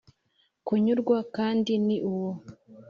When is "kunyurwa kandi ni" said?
0.65-1.97